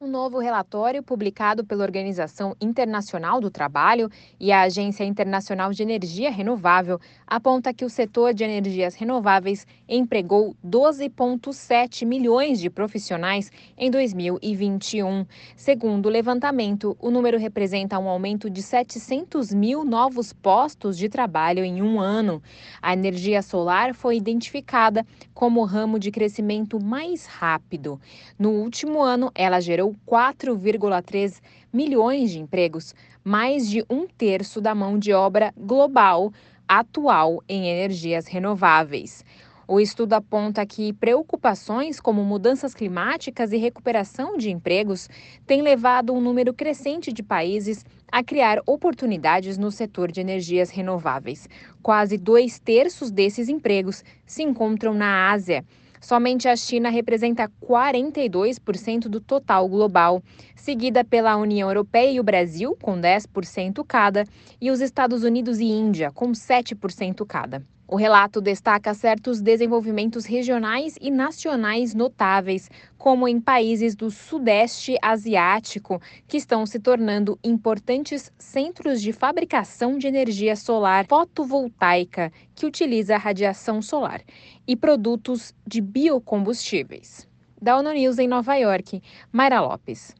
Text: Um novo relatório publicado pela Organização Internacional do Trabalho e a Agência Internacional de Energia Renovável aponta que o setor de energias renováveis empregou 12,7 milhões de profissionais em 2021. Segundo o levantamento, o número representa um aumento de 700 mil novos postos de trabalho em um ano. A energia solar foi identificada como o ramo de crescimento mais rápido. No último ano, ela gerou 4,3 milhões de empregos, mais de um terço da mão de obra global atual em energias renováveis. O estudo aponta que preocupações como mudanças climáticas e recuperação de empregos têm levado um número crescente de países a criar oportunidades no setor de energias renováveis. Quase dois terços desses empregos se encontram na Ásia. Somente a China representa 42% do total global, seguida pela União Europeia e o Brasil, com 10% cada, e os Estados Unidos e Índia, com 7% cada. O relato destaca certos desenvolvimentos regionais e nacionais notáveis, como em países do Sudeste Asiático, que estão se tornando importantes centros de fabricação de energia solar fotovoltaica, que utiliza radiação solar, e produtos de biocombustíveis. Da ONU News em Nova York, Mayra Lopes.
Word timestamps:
Um 0.00 0.08
novo 0.08 0.40
relatório 0.40 1.04
publicado 1.04 1.64
pela 1.64 1.84
Organização 1.84 2.56
Internacional 2.60 3.40
do 3.40 3.48
Trabalho 3.48 4.10
e 4.40 4.50
a 4.50 4.62
Agência 4.62 5.04
Internacional 5.04 5.72
de 5.72 5.84
Energia 5.84 6.32
Renovável 6.32 6.98
aponta 7.24 7.72
que 7.72 7.84
o 7.84 7.88
setor 7.88 8.34
de 8.34 8.42
energias 8.42 8.96
renováveis 8.96 9.64
empregou 9.88 10.56
12,7 10.66 12.04
milhões 12.04 12.58
de 12.58 12.68
profissionais 12.68 13.52
em 13.78 13.88
2021. 13.88 15.24
Segundo 15.56 16.06
o 16.06 16.10
levantamento, 16.10 16.96
o 17.00 17.08
número 17.08 17.38
representa 17.38 17.96
um 17.96 18.08
aumento 18.08 18.50
de 18.50 18.62
700 18.62 19.54
mil 19.54 19.84
novos 19.84 20.32
postos 20.32 20.98
de 20.98 21.08
trabalho 21.08 21.64
em 21.64 21.80
um 21.80 22.00
ano. 22.00 22.42
A 22.82 22.92
energia 22.92 23.40
solar 23.42 23.94
foi 23.94 24.16
identificada 24.16 25.06
como 25.32 25.60
o 25.60 25.64
ramo 25.64 26.00
de 26.00 26.10
crescimento 26.10 26.82
mais 26.82 27.26
rápido. 27.26 28.00
No 28.36 28.50
último 28.50 29.00
ano, 29.00 29.30
ela 29.36 29.60
gerou 29.60 29.83
4,3 30.06 31.40
milhões 31.72 32.30
de 32.30 32.38
empregos, 32.38 32.94
mais 33.24 33.68
de 33.68 33.84
um 33.90 34.06
terço 34.06 34.60
da 34.60 34.74
mão 34.74 34.98
de 34.98 35.12
obra 35.12 35.52
global 35.56 36.32
atual 36.68 37.42
em 37.48 37.68
energias 37.68 38.26
renováveis. 38.26 39.24
O 39.66 39.80
estudo 39.80 40.12
aponta 40.12 40.64
que 40.66 40.92
preocupações 40.92 41.98
como 41.98 42.22
mudanças 42.22 42.74
climáticas 42.74 43.50
e 43.50 43.56
recuperação 43.56 44.36
de 44.36 44.50
empregos 44.50 45.08
têm 45.46 45.62
levado 45.62 46.12
um 46.12 46.20
número 46.20 46.52
crescente 46.52 47.10
de 47.10 47.22
países 47.22 47.84
a 48.12 48.22
criar 48.22 48.60
oportunidades 48.66 49.56
no 49.56 49.70
setor 49.70 50.12
de 50.12 50.20
energias 50.20 50.68
renováveis. 50.68 51.48
Quase 51.82 52.18
dois 52.18 52.58
terços 52.58 53.10
desses 53.10 53.48
empregos 53.48 54.04
se 54.26 54.42
encontram 54.42 54.92
na 54.92 55.30
Ásia. 55.32 55.64
Somente 56.04 56.46
a 56.50 56.54
China 56.54 56.90
representa 56.90 57.50
42% 57.62 59.08
do 59.08 59.22
total 59.22 59.66
global, 59.66 60.22
seguida 60.54 61.02
pela 61.02 61.34
União 61.34 61.66
Europeia 61.70 62.10
e 62.10 62.20
o 62.20 62.22
Brasil, 62.22 62.76
com 62.82 63.00
10% 63.00 63.82
cada, 63.88 64.26
e 64.60 64.70
os 64.70 64.82
Estados 64.82 65.24
Unidos 65.24 65.60
e 65.60 65.64
Índia, 65.64 66.10
com 66.10 66.32
7% 66.32 67.24
cada. 67.24 67.62
O 67.86 67.96
relato 67.96 68.40
destaca 68.40 68.94
certos 68.94 69.42
desenvolvimentos 69.42 70.24
regionais 70.24 70.96
e 71.00 71.10
nacionais 71.10 71.94
notáveis, 71.94 72.70
como 72.96 73.28
em 73.28 73.38
países 73.38 73.94
do 73.94 74.10
Sudeste 74.10 74.96
Asiático, 75.02 76.00
que 76.26 76.38
estão 76.38 76.64
se 76.64 76.80
tornando 76.80 77.38
importantes 77.44 78.32
centros 78.38 79.02
de 79.02 79.12
fabricação 79.12 79.98
de 79.98 80.06
energia 80.06 80.56
solar 80.56 81.06
fotovoltaica, 81.06 82.32
que 82.54 82.64
utiliza 82.64 83.18
radiação 83.18 83.82
solar, 83.82 84.22
e 84.66 84.74
produtos 84.74 85.54
de 85.66 85.82
biocombustíveis. 85.82 87.28
Da 87.60 87.76
ONU 87.76 87.92
News 87.92 88.18
em 88.18 88.26
Nova 88.26 88.54
York, 88.56 89.02
Mayra 89.30 89.60
Lopes. 89.60 90.14